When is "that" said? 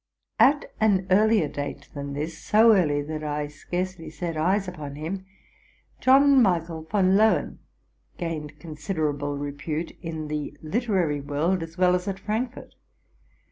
3.03-3.23